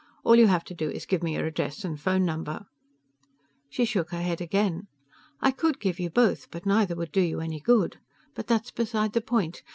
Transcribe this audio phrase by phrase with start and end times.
[0.23, 2.65] All you have to do is give me your address and phone number."
[3.69, 4.87] She shook her head again.
[5.41, 7.99] "I could give you both, but neither would do you any good.
[8.33, 9.61] But that's beside the point.